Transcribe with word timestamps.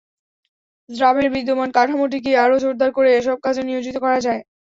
র্যাবের 0.89 1.27
বিদ্যমান 1.33 1.69
কাঠামোটিকেই 1.75 2.41
আরও 2.43 2.55
জোরদার 2.63 2.89
করে 2.97 3.09
এসব 3.13 3.37
কাজে 3.45 3.61
নিয়োজিত 3.65 3.95
করা 4.03 4.19
যায়। 4.25 4.41